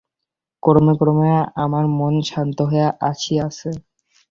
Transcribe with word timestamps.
ক্রমে 0.63 0.93
ক্রমে 0.99 1.31
আমার 1.63 1.85
মন 1.97 2.13
শান্ত 2.29 2.57
হইয়া 2.69 2.89
আসিয়াছে। 3.09 3.69